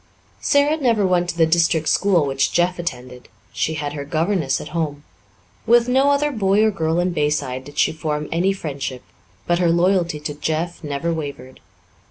Sara 0.39 0.77
never 0.77 1.05
went 1.05 1.29
to 1.29 1.37
the 1.37 1.45
district 1.45 1.87
school 1.87 2.25
which 2.25 2.51
Jeff 2.51 2.79
attended; 2.79 3.27
she 3.53 3.75
had 3.75 3.93
her 3.93 4.03
governess 4.03 4.59
at 4.59 4.69
home. 4.69 5.03
With 5.67 5.87
no 5.87 6.09
other 6.09 6.31
boy 6.31 6.63
or 6.63 6.71
girl 6.71 6.97
in 6.99 7.11
Bayside 7.11 7.65
did 7.65 7.77
she 7.77 7.91
form 7.91 8.27
any 8.31 8.51
friendship, 8.51 9.03
but 9.45 9.59
her 9.59 9.69
loyalty 9.69 10.19
to 10.21 10.33
Jeff 10.33 10.83
never 10.83 11.13
wavered. 11.13 11.59